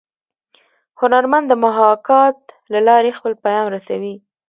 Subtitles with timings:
[0.99, 2.37] هنرمن د محاکات
[2.73, 4.15] له لارې خپل پیام رسوي